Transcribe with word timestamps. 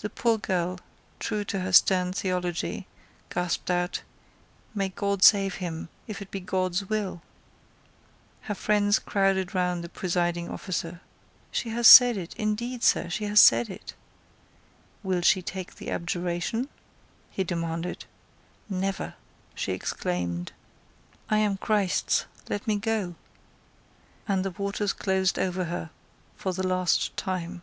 The 0.00 0.10
poor 0.10 0.36
girl, 0.36 0.80
true 1.20 1.44
to 1.44 1.60
her 1.60 1.70
stern 1.72 2.12
theology, 2.12 2.88
gasped 3.30 3.70
out, 3.70 4.02
"May 4.74 4.88
God 4.88 5.22
save 5.22 5.54
him, 5.54 5.90
if 6.08 6.20
it 6.20 6.32
be 6.32 6.40
God's 6.40 6.88
will!" 6.90 7.22
Her 8.50 8.54
friends 8.56 8.98
crowded 8.98 9.54
round 9.54 9.84
the 9.84 9.88
presiding 9.88 10.48
officer. 10.50 11.00
"She 11.52 11.68
has 11.70 11.86
said 11.86 12.16
it; 12.16 12.34
indeed, 12.34 12.82
sir, 12.82 13.08
she 13.10 13.26
has 13.26 13.38
said 13.40 13.70
it." 13.70 13.94
"Will 15.04 15.20
she 15.20 15.40
take 15.40 15.76
the 15.76 15.88
abjuration?" 15.92 16.68
he 17.30 17.44
demanded. 17.44 18.04
"Never!" 18.68 19.14
she 19.54 19.70
exclaimed. 19.70 20.50
"I 21.30 21.38
am 21.38 21.56
Christ's: 21.58 22.26
let 22.48 22.66
me 22.66 22.74
go!" 22.74 23.14
And 24.26 24.44
the 24.44 24.50
waters 24.50 24.92
closed 24.92 25.38
over 25.38 25.66
her 25.66 25.90
for 26.34 26.52
the 26.52 26.66
last 26.66 27.16
time. 27.16 27.62